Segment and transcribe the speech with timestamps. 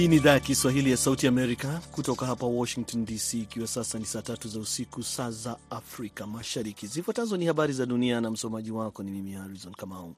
[0.00, 4.06] Hii ni idhaa ya Kiswahili ya Sauti Amerika kutoka hapa Washington DC, ikiwa sasa ni
[4.06, 6.86] saa tatu za usiku, saa za Afrika Mashariki.
[6.86, 10.14] Zifuatazo ni habari za dunia na msomaji wako ni mimi Harrison Kamau.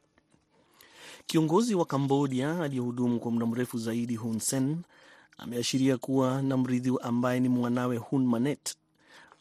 [1.26, 4.76] Kiongozi wa Kambodia aliyehudumu kwa muda mrefu zaidi Hun Sen
[5.38, 8.74] ameashiria kuwa na mrithi ambaye ni mwanawe Hun Manet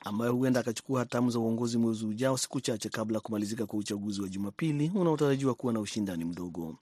[0.06, 4.22] ambaye huenda akachukua hatamu za uongozi mwezi ujao, siku chache kabla ya kumalizika kwa uchaguzi
[4.22, 6.76] wa Jumapili unaotarajiwa kuwa na ushindani mdogo.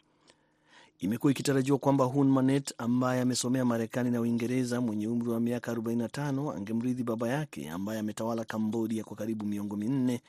[0.99, 6.55] Imekuwa ikitarajiwa kwamba Hun Manet ambaye amesomea Marekani na Uingereza, mwenye umri wa miaka 45
[6.55, 10.22] angemrithi baba yake ambaye ametawala Kambodia kwa karibu miongo minne,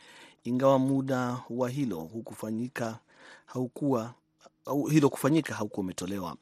[0.45, 2.99] ingawa muda wa hilo hukufanyika
[3.47, 4.15] haukuwa
[4.91, 6.37] hilo kufanyika haukuwa umetolewa.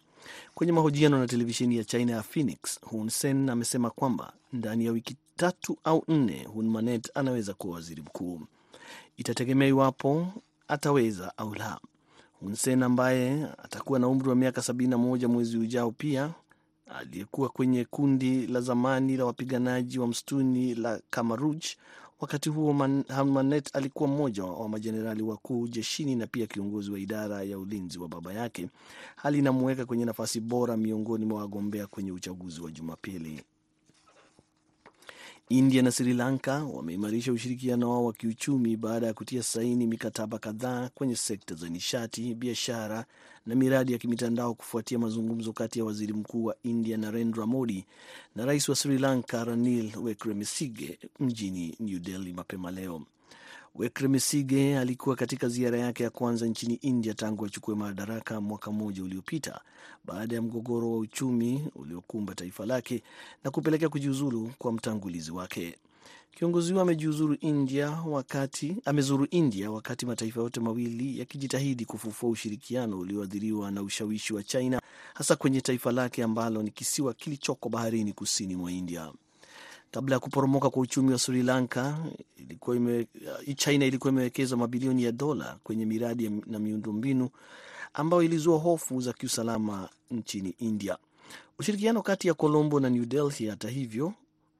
[0.54, 5.16] Kwenye mahojiano na televisheni ya China ya Phoenix, Hun Sen amesema kwamba ndani ya wiki
[5.36, 8.40] tatu au nne Hun Manet anaweza kuwa waziri mkuu.
[9.16, 10.26] Itategemea iwapo
[10.68, 11.80] ataweza au la.
[12.40, 16.30] Hun Sen ambaye atakuwa na umri wa miaka 71 mwezi ujao, pia
[16.98, 21.64] aliyekuwa kwenye kundi la zamani la wapiganaji wa msituni la Kamaruj.
[22.20, 22.72] Wakati huo
[23.24, 28.08] Manet alikuwa mmoja wa majenerali wakuu jeshini na pia kiongozi wa idara ya ulinzi wa
[28.08, 28.68] baba yake,
[29.16, 33.42] hali inamuweka kwenye nafasi bora miongoni mwa wagombea kwenye uchaguzi wa Jumapili.
[35.50, 40.90] India na Sri Lanka wameimarisha ushirikiano wao wa kiuchumi baada ya kutia saini mikataba kadhaa
[40.94, 43.04] kwenye sekta za nishati, biashara
[43.46, 47.84] na miradi ya kimitandao kufuatia mazungumzo kati ya waziri mkuu wa India Narendra Modi
[48.36, 53.02] na rais wa Sri Lanka Ranil Wickremesinghe mjini New Delhi mapema leo.
[53.78, 59.60] Wickremesinghe alikuwa katika ziara yake ya kwanza nchini India tangu achukue madaraka mwaka mmoja uliopita
[60.04, 63.02] baada ya mgogoro wa uchumi uliokumba taifa lake
[63.44, 65.76] na kupelekea kujiuzulu kwa mtangulizi wake.
[66.30, 73.70] Kiongozi huyo amejiuzuru India wakati amezuru India wakati mataifa yote mawili yakijitahidi kufufua ushirikiano ulioathiriwa
[73.70, 74.80] na ushawishi wa China,
[75.14, 79.12] hasa kwenye taifa lake ambalo ni kisiwa kilichoko baharini kusini mwa India.
[79.90, 81.98] Kabla ya kuporomoka kwa uchumi wa Sri Lanka,
[82.36, 83.06] ilikuwa ime,
[83.56, 87.28] China ilikuwa imewekeza mabilioni ya dola kwenye miradi na miundombinu
[87.94, 90.98] ambayo ilizua hofu za kiusalama nchini India.
[91.58, 94.12] Ushirikiano kati ya Colombo na New Delhi, hata hivyo,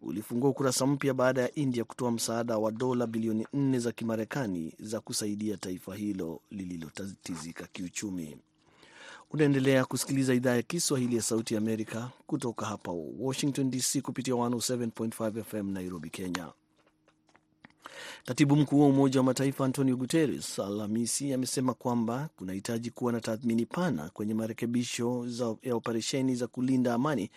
[0.03, 5.01] ulifungua ukurasa mpya baada ya India kutoa msaada wa dola bilioni nne za Kimarekani za
[5.01, 8.37] kusaidia taifa hilo lililotatizika kiuchumi.
[9.31, 15.71] Unaendelea kusikiliza idhaa ya Kiswahili ya Sauti Amerika kutoka hapa Washington DC kupitia 107.5 FM
[15.71, 16.49] Nairobi, Kenya.
[18.25, 23.67] Katibu mkuu wa Umoja wa Mataifa Antonio Guterres Alhamisi amesema kwamba kunahitaji kuwa na tathmini
[23.67, 25.27] pana kwenye marekebisho
[25.63, 27.31] ya operesheni za kulinda amani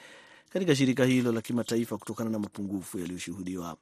[0.50, 3.78] katika shirika hilo la kimataifa kutokana na mapungufu yaliyoshuhudiwa.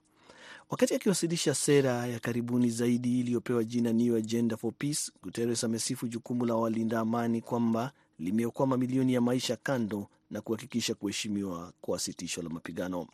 [0.69, 6.45] Wakati akiwasilisha sera ya karibuni zaidi iliyopewa jina New Agenda for Peace, Guterres amesifu jukumu
[6.45, 12.49] la walinda amani kwamba limeokoa mamilioni ya maisha kando na kuhakikisha kuheshimiwa kwa sitisho la
[12.49, 13.07] mapigano.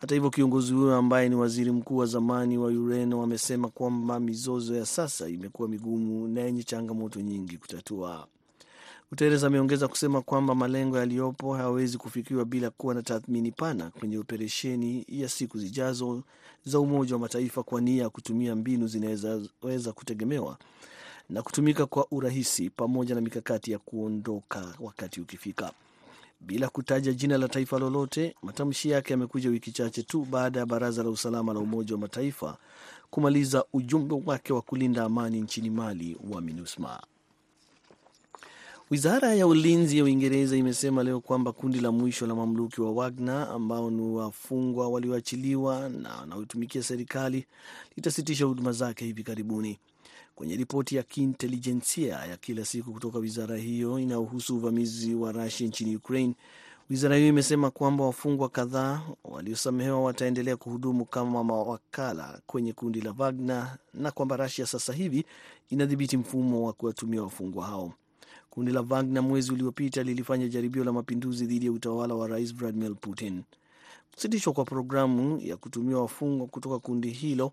[0.00, 4.76] Hata hivyo, kiongozi huyo ambaye ni waziri mkuu wa zamani wa Ureno amesema kwamba mizozo
[4.76, 8.26] ya sasa imekuwa migumu na yenye changamoto nyingi kutatua.
[9.10, 15.04] Guterres ameongeza kusema kwamba malengo yaliyopo hayawezi kufikiwa bila kuwa na tathmini pana kwenye operesheni
[15.08, 16.22] ya siku zijazo
[16.64, 20.58] za Umoja wa Mataifa kwa nia ya kutumia mbinu zinazoweza kutegemewa
[21.30, 25.72] na kutumika kwa urahisi pamoja na mikakati ya kuondoka wakati ukifika.
[26.40, 31.02] Bila kutaja jina la taifa lolote, matamshi yake yamekuja wiki chache tu baada ya Baraza
[31.02, 32.56] la Usalama la Umoja wa Mataifa
[33.10, 37.00] kumaliza ujumbe wake wa kulinda amani nchini Mali wa MINUSMA.
[38.90, 43.48] Wizara ya ulinzi ya Uingereza imesema leo kwamba kundi la mwisho la mamluki wa Wagner
[43.52, 47.46] ambao ni wafungwa walioachiliwa na wanaotumikia serikali
[47.96, 49.78] litasitisha huduma zake hivi karibuni.
[50.34, 55.96] Kwenye ripoti ya kiintelijensia ya kila siku kutoka wizara hiyo inayohusu uvamizi wa Rusia nchini
[55.96, 56.34] Ukraine,
[56.90, 63.76] wizara hiyo imesema kwamba wafungwa kadhaa waliosamehewa wataendelea kuhudumu kama mawakala kwenye kundi la Wagner
[63.94, 65.24] na kwamba Rusia sasa hivi
[65.70, 67.92] inadhibiti mfumo wa kuwatumia wafungwa hao.
[68.58, 72.94] Kundi la Wagner mwezi uliopita lilifanya jaribio la mapinduzi dhidi ya utawala wa rais Vladimir
[72.94, 73.42] Putin.
[74.14, 77.52] Kusitishwa kwa programu ya kutumia wafungwa kutoka kundi hilo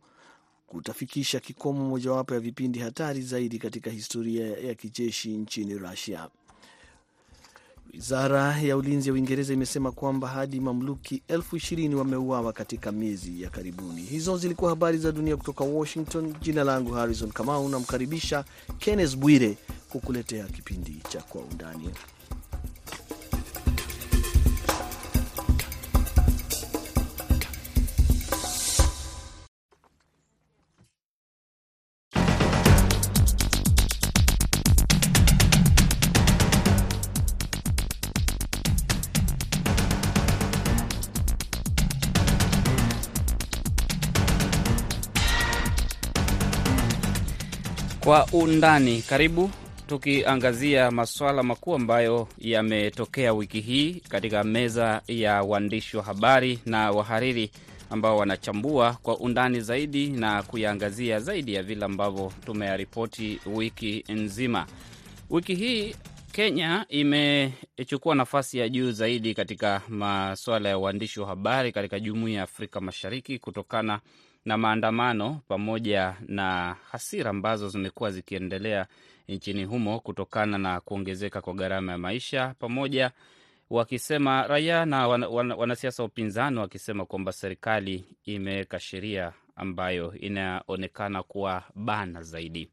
[0.68, 6.30] kutafikisha kikomo mojawapo ya vipindi hatari zaidi katika historia ya kijeshi nchini Rusia.
[7.94, 13.50] Wizara ya ulinzi ya Uingereza imesema kwamba hadi mamluki elfu ishirini wameuawa katika miezi ya
[13.50, 14.02] karibuni.
[14.02, 16.34] Hizo zilikuwa habari za dunia kutoka Washington.
[16.42, 18.46] Jina langu Harrison Kamau, namkaribisha
[18.80, 19.58] Kenneth Bwire
[20.00, 21.90] kukuletea kipindi cha Kwa Undani.
[48.00, 49.02] Kwa undani.
[49.02, 49.50] Karibu
[49.88, 57.52] tukiangazia masuala makuu ambayo yametokea wiki hii katika meza ya waandishi wa habari na wahariri
[57.90, 64.66] ambao wanachambua kwa undani zaidi na kuyaangazia zaidi ya vile ambavyo tumeyaripoti wiki nzima.
[65.30, 65.96] Wiki hii
[66.32, 72.44] Kenya imechukua nafasi ya juu zaidi katika masuala ya uandishi wa habari katika jumuiya ya
[72.44, 74.00] Afrika Mashariki kutokana
[74.46, 78.88] na maandamano pamoja na hasira ambazo zimekuwa zikiendelea
[79.28, 83.12] nchini humo kutokana na kuongezeka kwa gharama ya maisha, pamoja
[83.70, 91.24] wakisema raia na wan, wan, wanasiasa wa upinzani wakisema kwamba serikali imeweka sheria ambayo inaonekana
[91.24, 92.70] kuwa bana zaidi.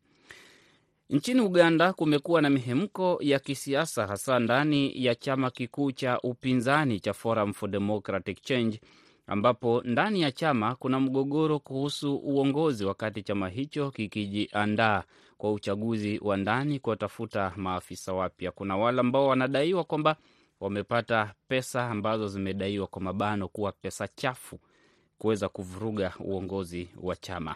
[1.11, 7.13] Nchini Uganda kumekuwa na mihemko ya kisiasa hasa ndani ya chama kikuu cha upinzani cha
[7.13, 8.81] Forum for Democratic Change
[9.27, 15.03] ambapo ndani ya chama kuna mgogoro kuhusu uongozi, wakati chama hicho kikijiandaa
[15.39, 18.51] kwa uchaguzi wa ndani kuwatafuta maafisa wapya.
[18.53, 20.17] Kuna wale ambao wanadaiwa kwamba
[20.61, 24.59] wamepata pesa ambazo zimedaiwa kwa mabano kuwa pesa chafu
[25.19, 27.55] kuweza kuvuruga uongozi wa chama.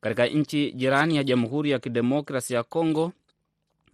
[0.00, 3.12] Katika nchi jirani ya Jamhuri ya Kidemokrasi ya Kongo,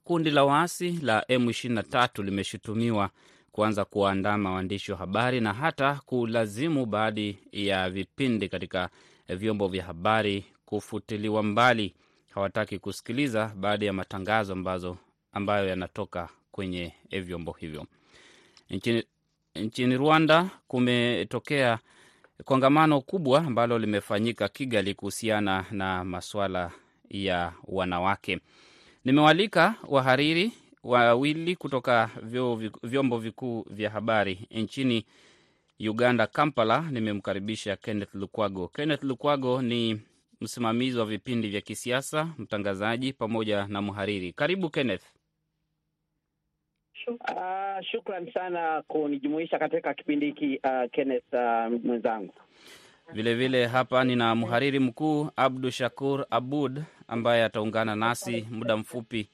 [0.05, 3.11] kundi la waasi la M23 limeshutumiwa
[3.53, 8.89] kuanza kuwaandama waandishi wa habari na hata kulazimu baadhi ya vipindi katika
[9.29, 11.95] vyombo vya habari kufutiliwa mbali.
[12.35, 14.97] Hawataki kusikiliza baadhi ya matangazo ambazo
[15.33, 17.87] ambayo yanatoka kwenye vyombo hivyo.
[18.71, 19.05] Nchini,
[19.55, 21.79] nchini Rwanda kumetokea
[22.45, 26.71] kongamano kubwa ambalo limefanyika Kigali kuhusiana na masuala
[27.11, 28.41] ya wanawake.
[29.05, 30.53] Nimewalika wahariri
[30.85, 32.11] wawili kutoka
[32.83, 35.07] vyombo vikuu vya habari nchini
[35.89, 36.81] Uganda, Kampala.
[36.91, 38.69] Nimemkaribisha Kenneth Lukwago.
[38.69, 40.01] Kenneth Lukwago ni
[40.41, 44.33] msimamizi wa vipindi vya kisiasa, mtangazaji pamoja na mhariri.
[44.33, 45.03] Karibu Kenneth.
[47.09, 52.35] Uh, shukran sana kunijumuisha katika kipindi hiki uh, Kenneth uh, mwenzangu.
[53.13, 59.29] Vilevile hapa nina mhariri mkuu Abdu Shakur Abud ambaye ataungana nasi muda mfupi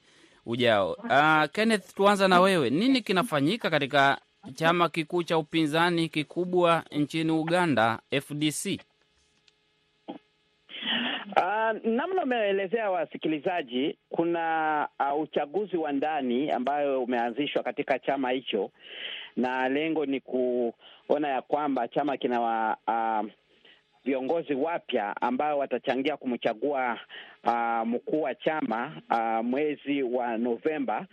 [0.47, 0.91] ujao.
[0.93, 2.69] Uh, Kenneth, tuanza na wewe.
[2.69, 4.17] Nini kinafanyika katika
[4.53, 8.81] chama kikuu cha upinzani kikubwa nchini Uganda, FDC?
[11.37, 18.71] Uh, namna umeelezea wasikilizaji, kuna uh, uchaguzi wa ndani ambayo umeanzishwa katika chama hicho,
[19.35, 23.29] na lengo ni kuona ya kwamba chama kina wa, uh,
[24.07, 26.99] viongozi wapya ambao watachangia kumchagua
[27.43, 31.05] uh, mkuu wa chama uh, mwezi wa Novemba.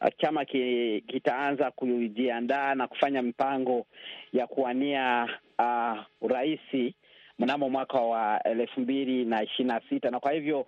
[0.00, 3.86] Uh, chama ki, kitaanza kujiandaa na kufanya mipango
[4.32, 5.28] ya kuwania
[5.58, 6.94] uh, uraisi
[7.38, 10.60] mnamo mwaka wa elfu mbili na ishirini na sita na kwa hivyo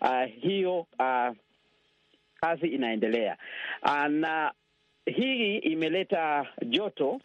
[0.00, 1.36] uh, hiyo uh,
[2.40, 3.36] kazi inaendelea
[3.82, 4.52] uh, na
[5.06, 7.20] hii imeleta joto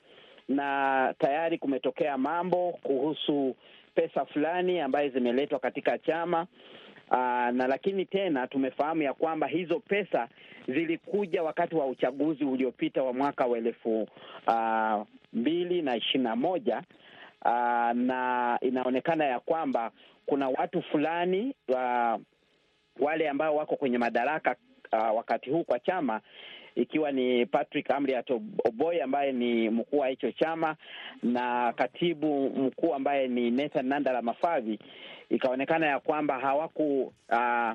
[0.48, 3.56] na tayari kumetokea mambo kuhusu
[3.96, 6.48] pesa fulani ambayo zimeletwa katika chama.
[7.12, 10.28] Aa, na lakini tena tumefahamu ya kwamba hizo pesa
[10.68, 14.08] zilikuja wakati wa uchaguzi uliopita wa mwaka wa elfu
[14.48, 16.82] uh, mbili na ishirini na moja.
[17.46, 19.92] Aa, na inaonekana ya kwamba
[20.26, 22.18] kuna watu fulani aa,
[23.00, 24.56] wale ambao wako kwenye madaraka
[24.92, 26.22] aa, wakati huu kwa chama
[26.76, 28.32] ikiwa ni Patrick Amriat
[28.66, 30.76] Oboy ambaye ni mkuu wa hicho chama
[31.24, 34.80] na katibu mkuu ambaye ni Nathan Nandala Mafavi,
[35.30, 37.72] ikaonekana ya kwamba hawaku uh,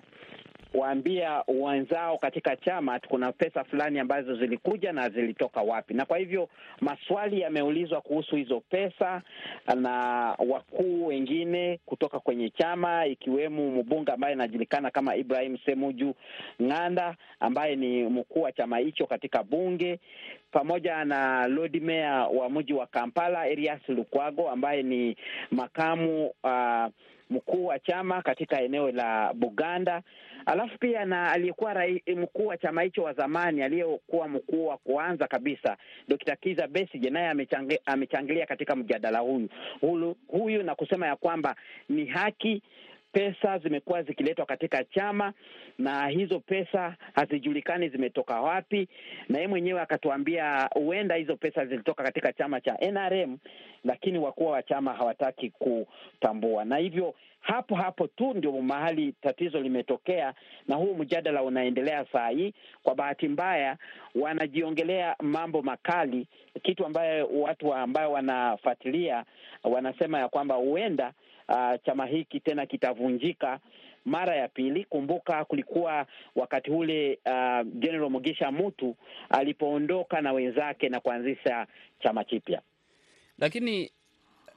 [0.76, 6.48] waambia wenzao katika chama kuna pesa fulani ambazo zilikuja na zilitoka wapi, na kwa hivyo
[6.80, 9.22] maswali yameulizwa kuhusu hizo pesa
[9.80, 9.92] na
[10.48, 16.14] wakuu wengine kutoka kwenye chama, ikiwemo mbunge ambaye anajulikana kama Ibrahim Semuju
[16.62, 20.00] Ng'anda ambaye ni mkuu wa chama hicho katika bunge,
[20.50, 25.16] pamoja na Lord Mayor wa mji wa Kampala Erias Lukwago ambaye ni
[25.50, 26.86] makamu uh,
[27.30, 30.02] mkuu wa chama katika eneo la Buganda,
[30.46, 31.74] alafu pia na aliyekuwa
[32.16, 35.76] mkuu wa chama hicho wa zamani aliyekuwa mkuu wa kwanza kabisa
[36.08, 36.36] Dr.
[36.36, 37.34] Kiza Besigye naye
[37.86, 39.48] amechangilia katika mjadala huyu,
[40.28, 41.56] huyu na kusema ya kwamba
[41.88, 42.62] ni haki
[43.16, 45.32] pesa zimekuwa zikiletwa katika chama
[45.78, 48.88] na hizo pesa hazijulikani zimetoka wapi,
[49.28, 53.38] na yeye mwenyewe akatuambia huenda hizo pesa zilitoka katika chama cha NRM,
[53.84, 60.34] lakini wakuu wa chama hawataki kutambua, na hivyo hapo hapo tu ndio mahali tatizo limetokea,
[60.68, 62.54] na huu mjadala unaendelea saa hii.
[62.82, 63.76] Kwa bahati mbaya,
[64.14, 66.26] wanajiongelea mambo makali,
[66.62, 69.24] kitu ambayo watu ambayo wanafuatilia
[69.64, 71.12] wanasema ya kwamba huenda
[71.48, 73.60] Uh, chama hiki tena kitavunjika
[74.04, 74.84] mara ya pili.
[74.84, 78.96] Kumbuka kulikuwa wakati ule uh, General Mugisha Mutu
[79.30, 81.66] alipoondoka na wenzake na kuanzisha
[82.02, 82.62] chama kipya,
[83.38, 83.90] lakini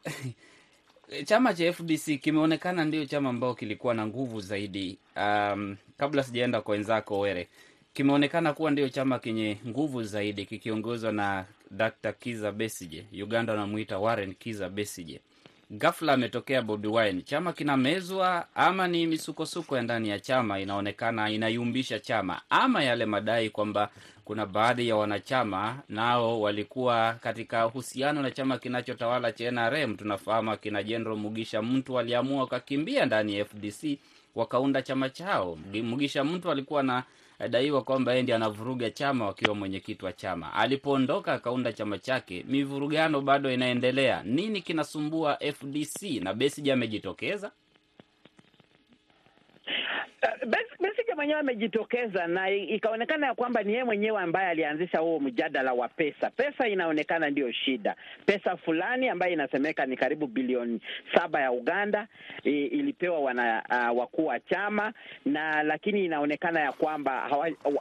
[1.25, 4.97] chama cha FDC kimeonekana ndio chama ambao kilikuwa na nguvu zaidi.
[5.17, 7.47] Um, kabla sijaenda kwa wenzako Were,
[7.93, 12.13] kimeonekana kuwa ndio chama kenye nguvu zaidi kikiongozwa na Dr.
[12.13, 13.05] Kiza Besije.
[13.23, 15.21] Uganda wanamwita Warren Kiza Besije.
[15.71, 21.99] Ghafla ametokea Bobi Wine, chama kinamezwa, ama ni misukosuko ya ndani ya chama inaonekana inayumbisha
[21.99, 23.89] chama, ama yale madai kwamba
[24.25, 29.95] kuna baadhi ya wanachama nao walikuwa katika uhusiano na chama kinachotawala cha NRM.
[29.95, 33.99] Tunafahamu akina General Mugisha Mtu waliamua wakakimbia ndani ya FDC
[34.35, 35.57] wakaunda chama chao.
[35.83, 37.03] Mugisha Mtu alikuwa na
[37.47, 40.53] daiwa kwamba yeye ndiye anavuruga chama wakiwa mwenyekiti wa chama.
[40.53, 44.23] Alipoondoka akaunda chama chake, mivurugano bado inaendelea.
[44.23, 47.51] Nini kinasumbua FDC na Besigye amejitokeza?
[50.47, 50.88] Besigye
[51.19, 56.29] mwenyewe amejitokeza na ikaonekana ya kwamba ni yeye mwenyewe ambaye alianzisha huo mjadala wa pesa.
[56.29, 57.95] Pesa inaonekana ndiyo shida,
[58.25, 60.81] pesa fulani ambayo inasemeka ni karibu bilioni
[61.15, 62.07] saba ya Uganda
[62.43, 64.93] i, ilipewa wana uh, wakuu wa chama
[65.25, 67.29] na lakini inaonekana ya kwamba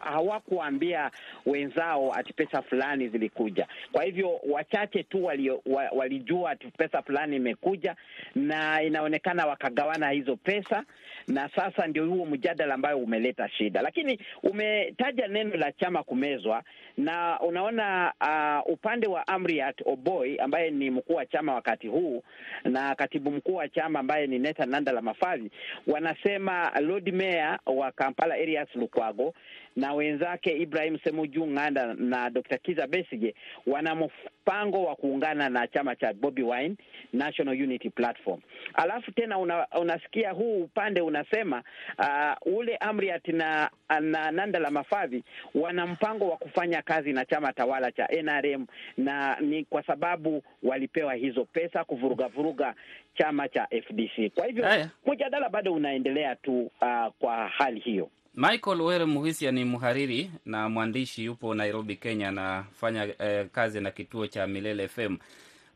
[0.01, 1.11] hawakuambia hawa
[1.47, 3.67] wenzao ati pesa fulani zilikuja.
[3.93, 7.97] Kwa hivyo wachache tu wali, wa, walijua ati pesa fulani imekuja,
[8.35, 10.85] na inaonekana wakagawana hizo pesa,
[11.29, 13.28] na sasa ndio huo mjadala ambayo umeleta
[13.59, 16.63] shida, lakini umetaja neno la chama kumezwa,
[16.97, 22.23] na unaona uh, upande wa Amriat Oboi ambaye ni mkuu wa chama wakati huu
[22.65, 25.51] na katibu mkuu wa chama ambaye ni Neta Nandala Mafadhi
[25.87, 29.35] wanasema Lord Mayor wa Kampala Erias Lukwago
[29.79, 32.59] na wenzake Ibrahim Semuju Ng'anda na Dr.
[32.59, 33.35] Kiza Besige
[33.67, 36.77] wana mpango wa kuungana na chama cha Bobi Wine
[37.13, 38.41] National Unity Platform.
[38.75, 41.63] Alafu tena una, unasikia huu upande unasema
[41.99, 43.71] uh, ule Amriat na,
[44.01, 48.67] na Nandala Mafadhi wana mpango wa kufanya kazi na chama tawala cha NRM
[48.97, 52.75] na ni kwa sababu walipewa hizo pesa kuvuruga vuruga
[53.15, 54.35] chama cha FDC.
[54.35, 54.67] Kwa hivyo
[55.07, 58.11] mjadala bado unaendelea tu uh, kwa hali hiyo.
[58.35, 64.27] Michael Were Muhisia ni mhariri na mwandishi, yupo Nairobi, Kenya, anafanya eh, kazi na kituo
[64.27, 65.17] cha Milele FM.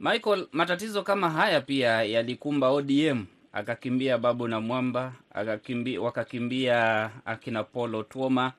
[0.01, 7.95] Michael, matatizo kama haya pia yalikumba ODM, akakimbia Babu na Mwamba, akakimbia, wakakimbia akina Paul
[7.95, 8.53] Otuoma,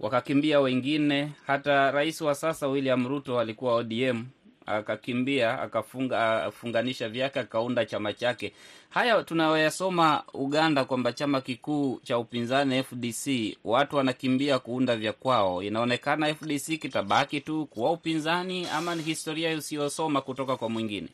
[0.00, 1.32] wakakimbia wengine.
[1.46, 4.24] Hata rais wa sasa William Ruto alikuwa ODM
[4.66, 8.52] akakimbia akafunga funganisha vyake akaunda chama chake.
[8.90, 16.34] Haya tunayoyasoma Uganda kwamba chama kikuu cha upinzani FDC watu wanakimbia kuunda vya kwao, inaonekana
[16.34, 21.08] FDC kitabaki tu kuwa upinzani ama ni historia usiyosoma kutoka kwa mwingine?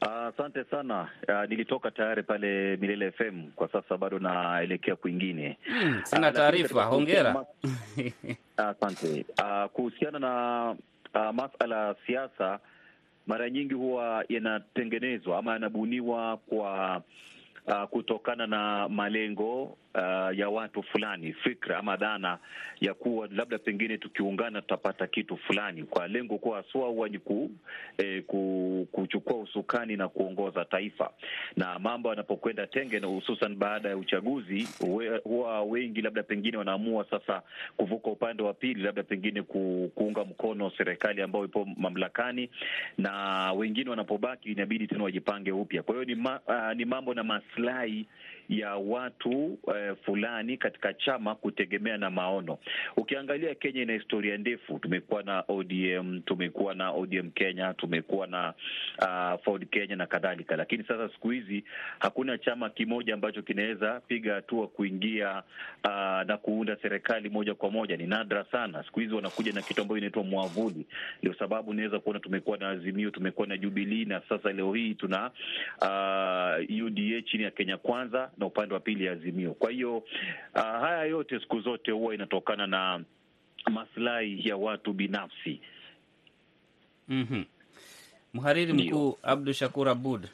[0.00, 5.58] Asante uh, sana uh, nilitoka tayari pale Milele FM, kwa sasa bado naelekea kwingine.
[5.64, 6.86] Hmm, sina taarifa.
[6.88, 7.44] Uh, hongera.
[8.56, 9.24] Asante.
[9.42, 10.76] Uh, kuhusiana na
[11.14, 12.58] Uh, masala ya siasa
[13.26, 17.02] mara nyingi huwa yanatengenezwa ama yanabuniwa kwa
[17.66, 22.38] uh, kutokana na malengo uh, ya watu fulani, fikra ama dhana
[22.80, 27.50] ya kuwa labda pengine tukiungana tutapata kitu fulani, kwa lengo kuwa haswa ni ku,
[27.98, 31.10] eh, ku, kuchukua usukani na kuongoza taifa.
[31.56, 34.68] Na mambo yanapokwenda tenge, na hususan baada ya uchaguzi,
[35.24, 37.42] huwa wengi labda pengine wanaamua sasa
[37.76, 42.50] kuvuka upande wa pili, labda pengine ku, kuunga mkono serikali ambayo ipo mamlakani,
[42.98, 45.82] na wengine wanapobaki inabidi tena wajipange upya.
[45.82, 48.06] Kwa hiyo ni, ma, uh, ni mambo na maslahi
[48.48, 52.58] ya watu eh, fulani katika chama kutegemea na maono.
[52.96, 54.78] Ukiangalia Kenya ina historia ndefu.
[54.78, 58.54] Tumekuwa na ODM, tumekuwa na ODM Kenya, tumekuwa na
[58.98, 61.64] uh, Ford Kenya na kadhalika, lakini sasa siku hizi
[61.98, 65.42] hakuna chama kimoja ambacho kinaweza piga hatua kuingia
[65.84, 65.90] uh,
[66.26, 67.96] na kuunda serikali moja kwa moja.
[67.96, 68.84] Ni nadra sana.
[68.84, 70.86] Siku hizi wanakuja na kitu ambayo inaitwa mwavuli.
[71.22, 75.30] Ndio sababu unaweza kuona tumekuwa na Azimio, tumekuwa na Jubilii na sasa leo hii tuna
[75.82, 79.54] uh, UDA chini ya Kenya Kwanza na upande wa pili ya Azimio.
[79.54, 80.04] Kwa hiyo uh,
[80.62, 83.04] haya yote siku zote huwa inatokana na
[83.70, 85.60] maslahi ya watu binafsi.
[87.08, 87.44] mm -hmm.
[88.34, 90.28] Mhariri mkuu Abdu Shakur Abud,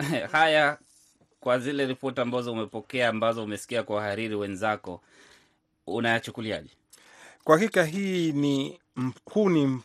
[0.32, 0.78] haya
[1.40, 5.02] kwa zile ripoti ambazo umepokea ambazo umesikia kwa wahariri wenzako,
[5.86, 6.70] unayachukuliaje?
[7.44, 8.78] Kwa hakika hii ni
[9.24, 9.80] huu ni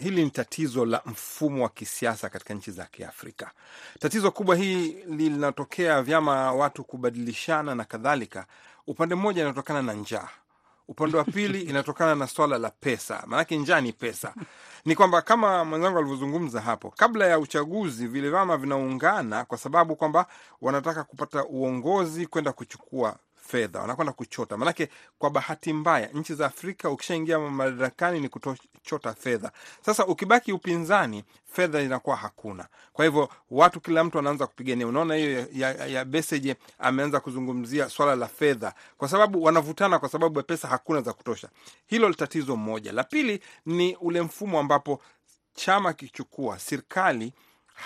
[0.00, 3.50] hili ni tatizo la mfumo wa kisiasa katika nchi za Kiafrika.
[3.98, 8.46] Tatizo kubwa hii linatokea vyama watu kubadilishana na kadhalika.
[8.86, 10.28] Upande mmoja inatokana na njaa,
[10.88, 14.34] upande wa pili inatokana na swala la pesa, maanake njaa ni pesa.
[14.84, 20.26] Ni kwamba kama mwenzangu alivyozungumza hapo, kabla ya uchaguzi vile vyama vinaungana kwa sababu kwamba
[20.60, 23.16] wanataka kupata uongozi kwenda kuchukua
[23.50, 24.56] fedha, wanakwenda kuchota.
[24.56, 24.88] Maanake
[25.18, 29.52] kwa bahati mbaya, nchi za Afrika ukishaingia madarakani ni kuchota fedha.
[29.86, 32.66] Sasa ukibaki upinzani, fedha inakuwa hakuna.
[32.92, 34.86] Kwa hivyo watu, kila mtu anaanza kupigania.
[34.86, 40.08] Unaona hiyo ya, ya, ya Besigye ameanza kuzungumzia swala la fedha, kwa sababu wanavutana, kwa
[40.08, 41.48] sababu ya pesa hakuna za kutosha.
[41.86, 42.92] Hilo tatizo moja.
[42.92, 45.02] La pili ni ule mfumo ambapo
[45.54, 47.32] chama kichukua serikali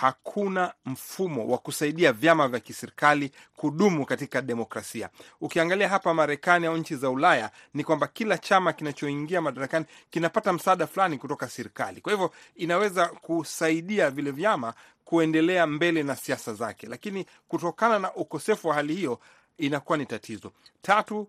[0.00, 5.08] hakuna mfumo wa kusaidia vyama vya kiserikali kudumu katika demokrasia.
[5.40, 10.86] Ukiangalia hapa Marekani au nchi za Ulaya ni kwamba kila chama kinachoingia madarakani kinapata msaada
[10.86, 14.74] fulani kutoka serikali, kwa hivyo inaweza kusaidia vile vyama
[15.04, 19.20] kuendelea mbele na siasa zake, lakini kutokana na ukosefu wa hali hiyo
[19.58, 20.52] inakuwa ni tatizo.
[20.82, 21.28] Tatu,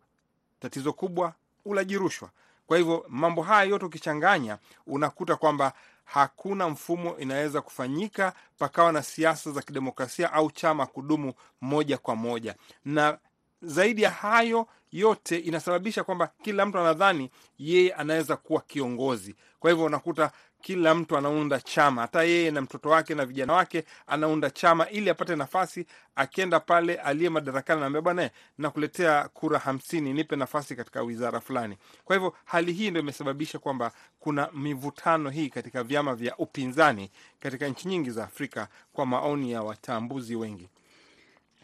[0.60, 1.34] tatizo kubwa,
[1.66, 2.30] ulaji rushwa.
[2.68, 4.58] Kwa hivyo mambo haya yote ukichanganya,
[4.88, 5.74] unakuta kwamba
[6.06, 12.56] hakuna mfumo inaweza kufanyika pakawa na siasa za kidemokrasia au chama kudumu moja kwa moja,
[12.86, 13.18] na
[13.62, 19.36] zaidi ya hayo yote inasababisha kwamba kila mtu anadhani yeye anaweza kuwa kiongozi.
[19.60, 20.32] Kwa hivyo unakuta
[20.62, 25.10] kila mtu anaunda chama, hata yeye na mtoto wake na vijana wake anaunda chama ili
[25.10, 25.86] apate nafasi.
[26.16, 31.78] Akienda pale aliye madarakani, anaambia bwana, nakuletea kura hamsini, nipe nafasi katika wizara fulani.
[32.06, 37.68] Kwa hivyo hali hii ndio imesababisha kwamba kuna mivutano hii katika vyama vya upinzani katika
[37.68, 40.70] nchi nyingi za Afrika, kwa maoni ya watambuzi wengi.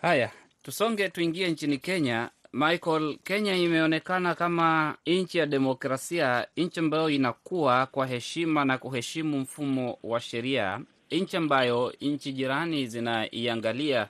[0.01, 0.31] Haya,
[0.63, 2.29] tusonge tuingie nchini Kenya.
[2.53, 9.97] Michael, Kenya imeonekana kama nchi ya demokrasia, nchi ambayo inakuwa kwa heshima na kuheshimu mfumo
[10.03, 10.81] wa sheria,
[11.11, 14.07] nchi ambayo nchi jirani zinaiangalia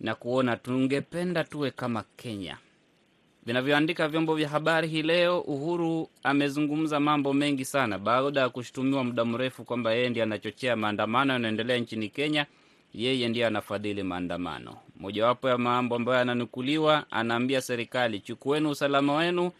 [0.00, 2.58] na kuona tungependa tuwe kama Kenya.
[3.46, 9.24] Vinavyoandika vyombo vya habari hii leo, Uhuru amezungumza mambo mengi sana baada ya kushutumiwa muda
[9.24, 12.46] mrefu kwamba yeye ndiye anachochea maandamano yanayoendelea nchini Kenya.
[12.94, 14.76] Yeye ndiye anafadhili maandamano.
[14.96, 19.50] Mojawapo ya mambo ambayo ananukuliwa, anaambia serikali, chukueni usalama wenu,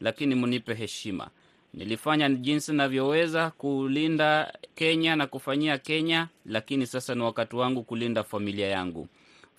[0.00, 1.28] lakini mnipe heshima.
[1.74, 8.68] Nilifanya jinsi navyoweza kulinda Kenya na kufanyia Kenya, lakini sasa ni wakati wangu kulinda familia
[8.68, 9.08] yangu.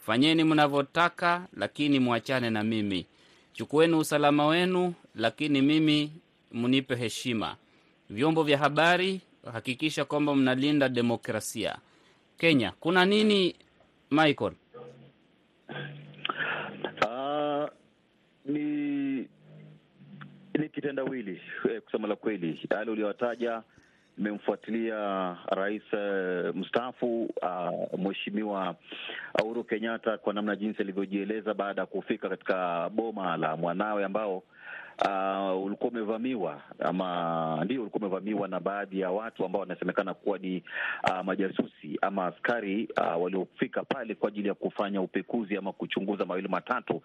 [0.05, 3.05] Fanyeni mnavyotaka, lakini mwachane na mimi.
[3.53, 6.11] Chukueni usalama wenu, lakini mimi
[6.51, 7.55] mnipe heshima.
[8.09, 9.21] Vyombo vya habari,
[9.53, 11.77] hakikisha kwamba mnalinda demokrasia.
[12.39, 13.55] Kenya kuna nini
[14.11, 14.53] Michael?
[17.05, 17.67] Uh,
[18.45, 19.27] ni
[20.59, 22.67] ni kitendawili eh, kusema la kweli.
[22.71, 23.61] Yale uliyowataja
[24.17, 28.75] nimemfuatilia rais uh, mstaafu uh, Mheshimiwa
[29.43, 34.43] Uhuru Kenyatta kwa namna jinsi alivyojieleza baada ya kufika katika boma la mwanawe ambao
[35.05, 40.63] uh, ulikuwa umevamiwa ama ndio ulikuwa umevamiwa na baadhi ya watu ambao wanasemekana kuwa ni
[41.09, 46.47] uh, majasusi ama askari uh, waliofika pale kwa ajili ya kufanya upekuzi ama kuchunguza mawili
[46.47, 47.01] matatu,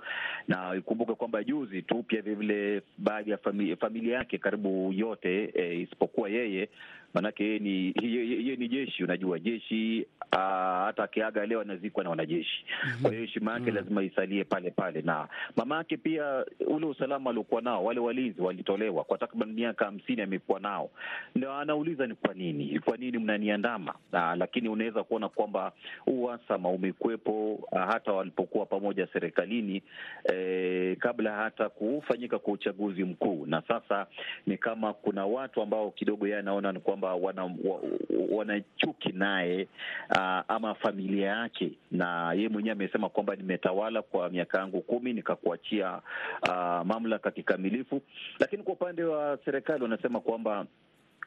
[0.48, 5.80] na ikumbuke kwamba juzi tu pia vilevile baadhi ya familia, familia yake karibu yote eh,
[5.80, 6.68] isipokuwa yeye
[7.14, 10.38] maanake yeye ni yeye ni jeshi, unajua jeshi uh,
[10.84, 12.64] hata akiaga leo anazikwa na wanajeshi.
[13.02, 17.62] Kwa hiyo heshima yake lazima isalie pale pale, na mama yake pia, ule usalama aliokuwa
[17.62, 20.90] nao, wale walinzi walitolewa kwa takriban miaka hamsini amekuwa nao,
[21.34, 23.94] na anauliza ni kwa nini, kwa nini mnaniandama?
[24.12, 25.72] Lakini unaweza kuona kwamba
[26.06, 29.82] uhasama umekuwepo uh, hata walipokuwa pamoja serikalini
[30.24, 34.06] eh, kabla hata kufanyika kwa uchaguzi mkuu, na sasa
[34.46, 37.50] ni kama kuna watu ambao kidogo yeye anaona ni kwamba wana,
[38.30, 39.68] wana chuki naye
[40.10, 46.00] uh, ama familia yake, na yeye mwenyewe amesema kwamba nimetawala kwa miaka yangu kumi nikakuachia
[46.42, 48.02] uh, mamlaka kikamilifu,
[48.38, 50.66] lakini kwa upande wa serikali wanasema kwamba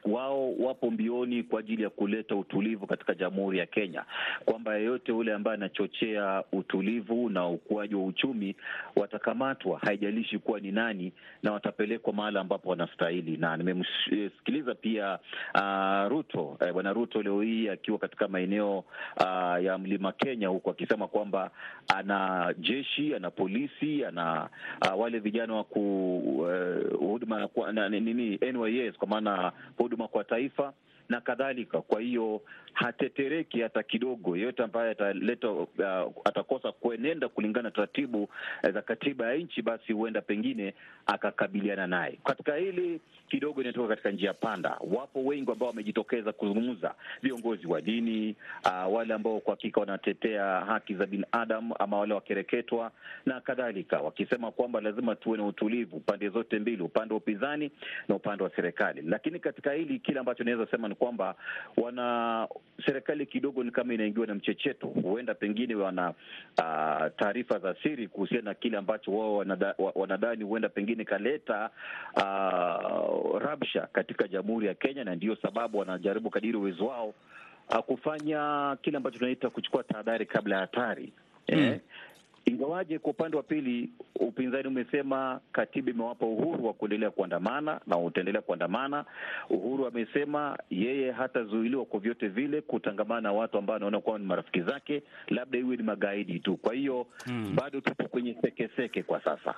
[0.04, 4.04] wao wapo mbioni kwa ajili ya kuleta utulivu katika Jamhuri ya Kenya,
[4.44, 8.56] kwamba yeyote yule ambaye anachochea utulivu na ukuaji wa uchumi
[8.96, 13.36] watakamatwa, haijalishi kuwa ni nani, na watapelekwa mahala ambapo wanastahili.
[13.36, 15.18] Na nimemsikiliza pia
[15.54, 20.70] uh, Ruto eh, bwana Ruto leo hii akiwa katika maeneo uh, ya Mlima Kenya huku
[20.70, 21.50] akisema kwamba
[21.88, 24.48] ana jeshi, ana polisi, ana
[24.94, 26.16] uh, wale vijana wa ku
[27.56, 29.52] uh, nini NYS kwa maana
[29.88, 30.72] huduma kwa taifa
[31.08, 31.80] na kadhalika.
[31.82, 32.40] Kwa hiyo
[32.72, 34.36] hatetereki hata kidogo.
[34.36, 35.66] Yeyote ambaye ataleta uh,
[36.24, 40.74] atakosa kuenenda kulingana na taratibu uh, za katiba ya nchi, basi huenda pengine
[41.06, 42.18] akakabiliana naye.
[42.24, 44.76] Katika hili kidogo inatoka katika njia panda.
[44.90, 50.94] Wapo wengi ambao wamejitokeza kuzungumza, viongozi wa dini uh, wale ambao kwa hakika wanatetea haki
[50.94, 52.92] za binadamu ama wale wakereketwa
[53.26, 57.70] na kadhalika, wakisema kwamba lazima tuwe na utulivu pande zote mbili, upande wa upinzani
[58.08, 59.02] na upande wa serikali.
[59.02, 61.34] Lakini katika hili kile ambacho naweza sema ni kwamba
[61.76, 62.48] wana
[62.86, 68.42] serikali kidogo ni kama inaingiwa na mchecheto, huenda pengine wana uh, taarifa za siri kuhusiana
[68.44, 71.70] na kile ambacho wao wanada, wanadhani huenda pengine kaleta
[72.16, 77.14] uh, rabsha katika Jamhuri ya Kenya, na ndiyo sababu wanajaribu kadiri uwezo wao
[77.70, 81.12] uh, kufanya kile ambacho tunaita kuchukua tahadhari kabla ya hatari.
[81.52, 81.78] Mm.
[82.48, 88.42] Ingawaje kwa upande wa pili upinzani umesema katiba imewapa uhuru wa kuendelea kuandamana na utaendelea
[88.42, 89.04] kuandamana.
[89.50, 94.60] Uhuru amesema yeye hatazuiliwa kwa vyote vile kutangamana na watu ambao anaona kwamba ni marafiki
[94.62, 96.56] zake, labda iwe ni magaidi tu.
[96.56, 99.54] Kwa hiyo hmm, bado tupo kwenye sekeseke kwa sasa.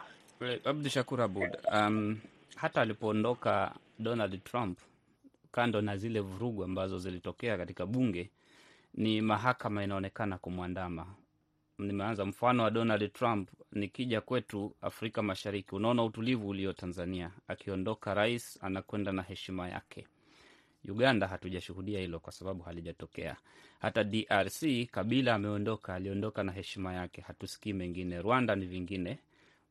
[0.64, 2.18] Abdu Shakur Abud, um,
[2.56, 4.78] hata alipoondoka Donald Trump,
[5.52, 8.30] kando na zile vurugu ambazo zilitokea katika bunge,
[8.94, 11.06] ni mahakama inaonekana kumwandama
[11.80, 13.50] nimeanza mfano wa Donald Trump.
[13.72, 17.30] Nikija kwetu Afrika Mashariki, unaona utulivu ulio Tanzania.
[17.48, 20.06] Akiondoka rais anakwenda na heshima yake.
[20.88, 23.36] Uganda hatujashuhudia hilo kwa sababu halijatokea.
[23.80, 28.22] Hata DRC Kabila ameondoka, aliondoka na heshima yake, hatusikii mengine.
[28.22, 29.18] Rwanda ni vingine.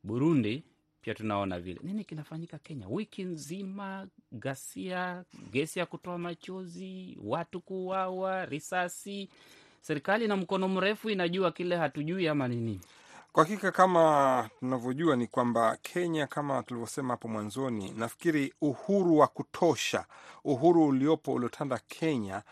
[0.04, 0.62] Burundi
[1.02, 1.80] pia tunaona vile.
[1.82, 2.88] Nini kinafanyika Kenya?
[2.88, 9.28] Wiki nzima ghasia, gesi ya kutoa machozi, watu kuuawa, risasi
[9.80, 12.80] serikali na mkono mrefu inajua kile hatujui ama nini?
[13.32, 20.04] Kwa hakika kama tunavyojua ni kwamba Kenya, kama tulivyosema hapo mwanzoni, nafikiri uhuru wa kutosha,
[20.44, 22.42] uhuru uliopo uliotanda Kenya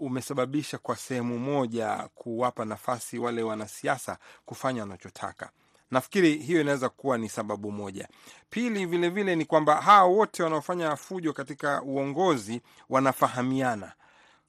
[0.00, 5.50] umesababisha kwa sehemu moja kuwapa nafasi wale wanasiasa kufanya wanachotaka.
[5.90, 8.08] Nafikiri hiyo inaweza kuwa ni sababu moja.
[8.50, 13.92] Pili, vilevile vile ni kwamba hawa wote wanaofanya fujo katika uongozi wanafahamiana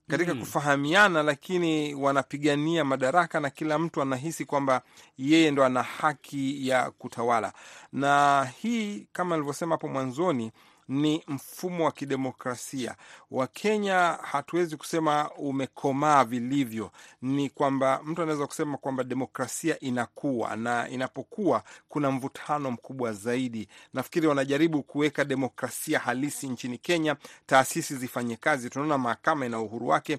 [0.08, 4.82] katika mm, kufahamiana, lakini wanapigania madaraka na kila mtu anahisi kwamba
[5.18, 7.54] yeye ndo ana haki ya kutawala.
[7.94, 10.52] Na hii kama nilivyosema hapo mwanzoni
[10.92, 12.96] ni mfumo wa kidemokrasia
[13.32, 14.20] wa Kenya.
[14.22, 22.12] Hatuwezi kusema umekomaa vilivyo, ni kwamba mtu anaweza kusema kwamba demokrasia inakuwa na inapokuwa, kuna
[22.12, 23.68] mvutano mkubwa zaidi.
[23.94, 28.70] Nafikiri wanajaribu kuweka demokrasia halisi nchini Kenya, taasisi zifanye kazi.
[28.70, 30.18] Tunaona mahakama ina uhuru wake.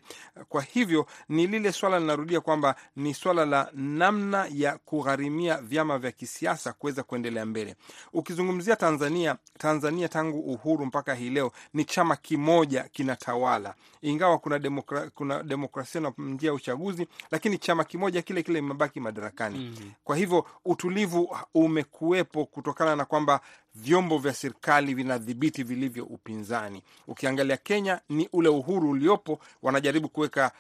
[0.49, 6.13] Kwa hivyo ni lile swala linarudia kwamba ni swala la namna ya kugharimia vyama vya
[6.13, 7.77] kisiasa kuweza kuendelea mbele.
[8.13, 15.11] Ukizungumzia Tanzania, Tanzania tangu uhuru mpaka hii leo ni chama kimoja kinatawala, ingawa kuna, demokra,
[15.11, 19.59] kuna demokrasia na njia ya uchaguzi, lakini chama kimoja kile kile imebaki madarakani.
[19.59, 19.91] mm -hmm.
[20.05, 23.41] Kwa hivyo utulivu umekuwepo kutokana na kwamba
[23.75, 26.83] vyombo vya serikali vinadhibiti vilivyo upinzani.
[27.07, 30.53] Ukiangalia Kenya ni ule uhuru uliopo, wanajaribu kuweka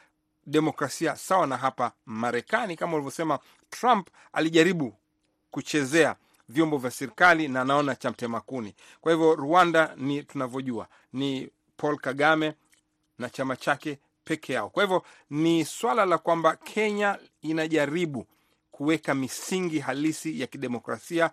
[0.46, 2.76] demokrasia sawa na hapa Marekani.
[2.76, 3.38] Kama ulivyosema,
[3.70, 4.94] Trump alijaribu
[5.50, 6.16] kuchezea
[6.48, 8.40] vyombo vya serikali na anaona cha mtema.
[9.00, 12.54] Kwa hivyo Rwanda ni tunavyojua ni Paul Kagame
[13.18, 14.70] na chama chake peke yao.
[14.70, 18.26] Kwa hivyo ni swala la kwamba Kenya inajaribu
[18.70, 21.30] kuweka misingi halisi ya kidemokrasia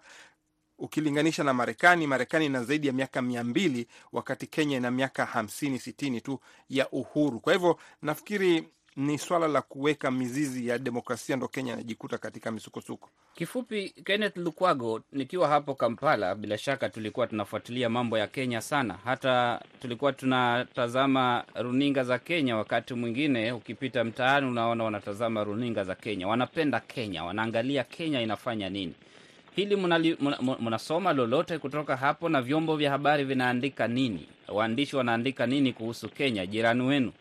[0.78, 2.08] ukilinganisha na Marekani.
[2.08, 6.90] Marekani ina zaidi ya miaka mia mbili wakati Kenya ina miaka hamsini sitini tu ya
[6.92, 7.40] uhuru.
[7.40, 13.10] Kwa hivyo nafikiri ni swala la kuweka mizizi ya demokrasia, ndo Kenya anajikuta katika misukosuko.
[13.36, 19.62] Kifupi, Kenneth Lukwago, nikiwa hapo Kampala, bila shaka tulikuwa tunafuatilia mambo ya Kenya sana, hata
[19.82, 22.58] tulikuwa tunatazama runinga za Kenya.
[22.58, 28.94] Wakati mwingine ukipita mtaani, unaona wanatazama runinga za Kenya, wanapenda Kenya, wanaangalia Kenya inafanya nini.
[29.56, 29.76] Hili
[30.60, 34.28] mnasoma lolote kutoka hapo, na vyombo vya habari vinaandika nini?
[34.48, 37.12] Waandishi wanaandika nini kuhusu Kenya, jirani wenu?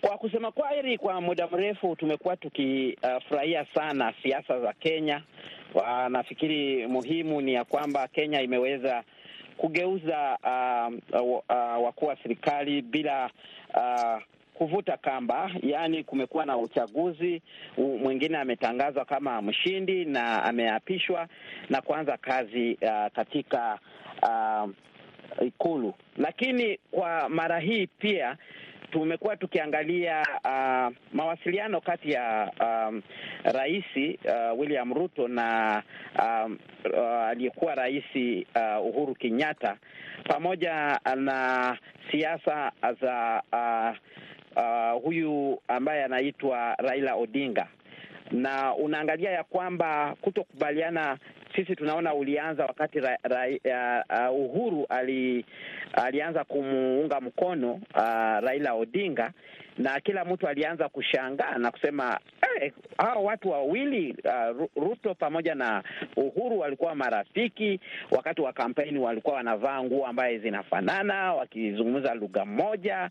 [0.00, 5.22] Kwa kusema kweli, kwa muda mrefu tumekuwa tukifurahia uh, sana siasa za Kenya.
[6.08, 9.02] Nafikiri muhimu ni ya kwamba Kenya imeweza
[9.56, 13.30] kugeuza uh, uh, uh, wakuu wa serikali bila
[13.74, 14.22] uh,
[14.54, 17.42] kuvuta kamba, yaani kumekuwa na uchaguzi
[17.78, 21.28] mwingine, ametangazwa kama mshindi na ameapishwa
[21.70, 23.78] na kuanza kazi uh, katika
[24.22, 24.70] uh,
[25.46, 25.94] Ikulu.
[26.16, 28.36] Lakini kwa mara hii pia
[28.90, 33.02] tumekuwa tukiangalia uh, mawasiliano kati ya um,
[33.44, 35.82] rais uh, William Ruto na
[36.22, 36.58] um,
[36.94, 39.76] uh, aliyekuwa rais uh, Uhuru Kenyatta
[40.28, 41.76] pamoja na
[42.10, 43.96] siasa za uh,
[44.56, 47.66] uh, huyu ambaye anaitwa Raila Odinga.
[48.30, 51.18] Na unaangalia ya kwamba kutokubaliana,
[51.56, 53.46] sisi tunaona ulianza wakati ra, ra,
[54.30, 55.44] uh, Uhuru ali,
[55.92, 59.32] alianza kumuunga mkono uh, Raila Odinga
[59.78, 62.18] na kila mtu alianza kushangaa na kusema
[62.58, 62.70] hey,
[63.22, 65.82] watu wawili uh, Ruto pamoja na
[66.16, 67.80] Uhuru walikuwa marafiki.
[68.10, 73.10] Wakati wa kampeni walikuwa wanavaa nguo ambaye zinafanana, wakizungumza lugha moja,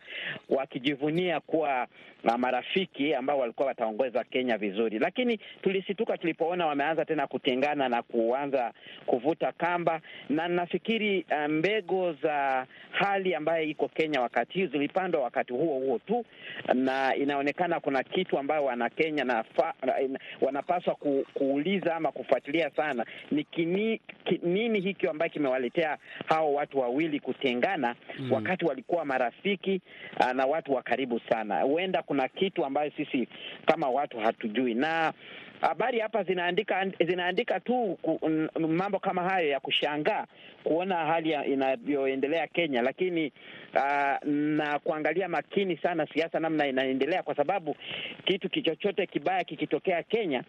[0.50, 1.88] wakijivunia kuwa
[2.24, 5.00] uh, marafiki ambao walikuwa wataongoza Kenya vizuri.
[5.00, 8.74] Lakini tulisituka tulipoona wameanza tena kutengana na kuanza
[9.06, 15.54] kuvuta kamba, na nafikiri uh, mbegu za hali ambayo iko Kenya wakati huu zilipandwa wakati
[15.54, 16.26] huo huo tu
[16.74, 19.44] na inaonekana kuna kitu ambayo Wanakenya na
[20.42, 26.80] wanapaswa ku, kuuliza ama kufuatilia sana ni kini, ki, nini hikyo ambayo kimewaletea hao watu
[26.80, 29.82] wawili kutengana mm, wakati walikuwa marafiki
[30.36, 31.62] na watu wa karibu sana.
[31.62, 33.28] Huenda kuna kitu ambayo sisi
[33.66, 35.14] kama watu hatujui na
[35.62, 37.98] habari hapa zinaandika zinaandika tu
[38.70, 40.26] mambo kama hayo ya kushangaa
[40.64, 43.32] kuona hali inavyoendelea Kenya, lakini
[43.76, 47.76] uh, na kuangalia makini sana siasa namna inaendelea, kwa sababu
[48.26, 50.44] kitu kichochote kibaya kikitokea Kenya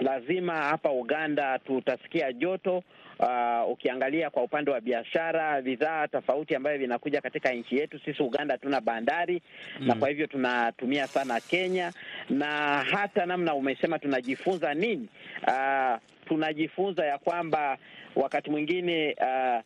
[0.00, 2.82] lazima hapa Uganda tutasikia joto.
[3.20, 8.00] Uh, ukiangalia kwa upande wa biashara, bidhaa tofauti ambavyo vinakuja katika nchi yetu.
[8.04, 9.42] Sisi Uganda hatuna bandari
[9.80, 11.92] mm, na kwa hivyo tunatumia sana Kenya,
[12.30, 12.46] na
[12.90, 15.08] hata namna umesema tunajifunza nini?
[15.46, 17.78] Uh, tunajifunza ya kwamba
[18.16, 19.62] wakati mwingine uh,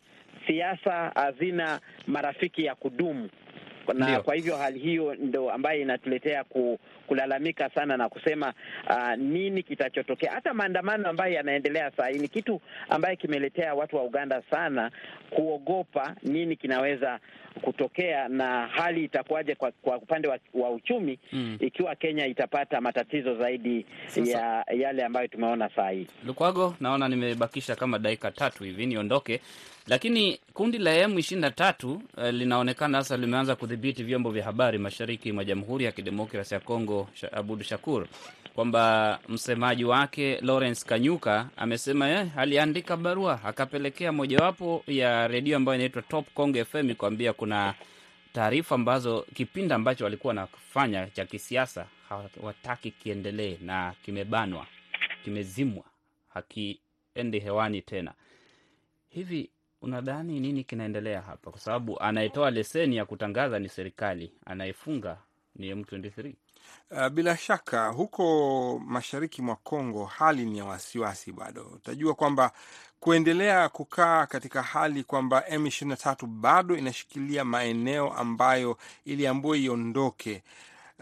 [0.47, 3.29] siasa hazina marafiki ya kudumu
[3.87, 4.21] na Ndiyo.
[4.23, 8.53] Kwa hivyo hali hiyo ndo ambayo inatuletea ku, kulalamika sana na kusema
[8.89, 10.31] uh, nini kitachotokea.
[10.31, 14.91] Hata maandamano ambayo yanaendelea saa hii ni kitu ambayo kimeletea watu wa Uganda sana
[15.29, 17.19] kuogopa nini kinaweza
[17.61, 21.57] kutokea na hali itakuwaje kwa, kwa upande wa, wa uchumi mm.
[21.59, 26.07] Ikiwa Kenya itapata matatizo zaidi Sasa, ya yale ambayo tumeona saa hii.
[26.25, 29.41] Lukwago, naona nimebakisha kama dakika tatu hivi niondoke,
[29.87, 34.77] lakini kundi la M ishirini na tatu uh, linaonekana sasa limeanza kudhibiti vyombo vya habari
[34.77, 37.09] mashariki mwa Jamhuri ya Kidemokrasi ya Kongo.
[37.31, 38.07] Abud Shakur
[38.55, 46.01] kwamba msemaji wake Lawrence Kanyuka amesema eh, aliandika barua akapelekea mojawapo ya redio ambayo inaitwa
[46.01, 47.73] Top Congo FM kuambia kuna
[48.33, 54.67] taarifa ambazo kipindi ambacho walikuwa wanafanya cha kisiasa hawataki kiendelee na kimebanwa,
[55.23, 55.83] kimezimwa,
[56.33, 58.13] hakiendi hewani tena.
[59.09, 59.49] Hivi
[59.83, 61.51] unadhani nini kinaendelea hapa?
[61.51, 65.17] Kwa sababu anayetoa leseni ya kutangaza ni serikali, anayefunga
[65.55, 66.33] ni M23.
[66.91, 71.63] Uh, bila shaka huko mashariki mwa Kongo hali ni ya wasiwasi bado.
[71.75, 72.51] Utajua kwamba
[72.99, 80.43] kuendelea kukaa katika hali kwamba M23 bado inashikilia maeneo ambayo iliambiwa iondoke,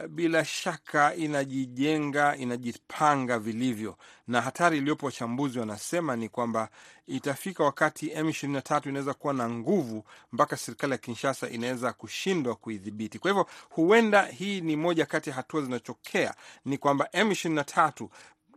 [0.07, 6.69] bila shaka inajijenga, inajipanga vilivyo, na hatari iliyopo, wachambuzi wanasema ni kwamba
[7.07, 13.19] itafika wakati M23 inaweza kuwa na nguvu mpaka serikali ya Kinshasa inaweza kushindwa kuidhibiti.
[13.19, 16.35] Kwa hivyo huenda hii ni moja kati ya hatua zinachokea,
[16.65, 18.07] ni kwamba M23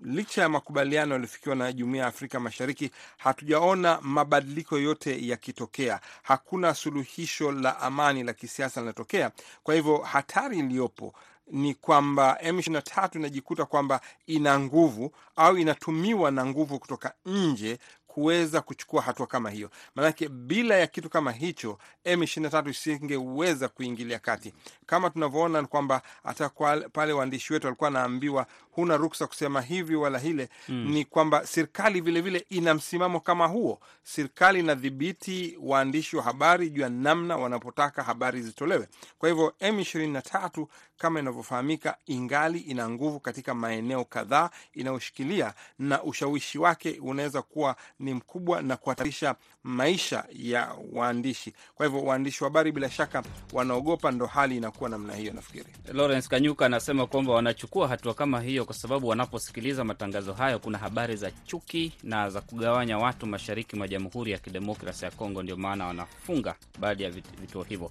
[0.03, 6.01] licha ya makubaliano yaliyofikiwa na Jumuiya ya Afrika Mashariki, hatujaona mabadiliko yote yakitokea.
[6.23, 9.31] Hakuna suluhisho la amani la kisiasa linatokea.
[9.63, 11.15] Kwa hivyo hatari iliyopo
[11.47, 17.79] ni kwamba M23 inajikuta kwamba ina nguvu au inatumiwa na nguvu kutoka nje
[18.15, 19.71] kuweza kuchukua hatua kama hiyo.
[19.95, 24.55] Maanake bila ya kitu kama hicho M23 isingeweza kuingilia kati,
[24.87, 26.49] kama tunavyoona kwamba hata
[26.93, 30.91] pale waandishi wetu walikuwa wanaambiwa huna ruksa kusema hivi wala hile mm.
[30.91, 33.81] Ni kwamba serikali vilevile ina msimamo kama huo.
[34.03, 38.89] Serikali inadhibiti waandishi wa habari juu ya namna wanapotaka habari zitolewe.
[39.19, 46.99] Kwa hivyo M23 kama inavyofahamika, ingali ina nguvu katika maeneo kadhaa inayoshikilia, na ushawishi wake
[47.03, 51.55] unaweza kuwa ni mkubwa na kuhatarisha maisha ya waandishi.
[51.75, 55.33] Kwa hivyo waandishi wa habari bila shaka wanaogopa, ndo hali inakuwa namna hiyo.
[55.33, 60.79] Nafikiri Lawrence Kanyuka anasema kwamba wanachukua hatua kama hiyo kwa sababu wanaposikiliza matangazo hayo kuna
[60.79, 65.57] habari za chuki na za kugawanya watu mashariki mwa Jamhuri ya Kidemokrasi ya Kongo, ndio
[65.57, 67.91] maana wanafunga baadhi ya vituo hivyo.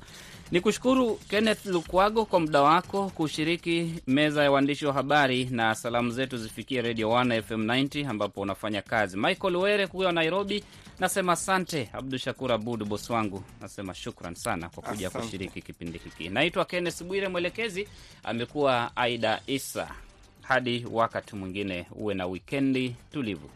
[0.51, 6.11] Ni kushukuru Kenneth Lukwago kwa muda wako kushiriki meza ya waandishi wa habari, na salamu
[6.11, 9.17] zetu zifikie Radio 1 FM 90 ambapo unafanya kazi.
[9.17, 10.63] Michael Were kuwa Nairobi
[10.99, 11.89] nasema asante.
[11.93, 16.29] Abdu Shakur Abud bos wangu nasema shukran sana kwa kuja kushiriki kipindi hiki.
[16.29, 17.87] Naitwa Kenneth Bwire, mwelekezi
[18.23, 19.91] amekuwa Aida Isa.
[20.43, 23.49] Hadi wakati mwingine, uwe na wikendi tulivu.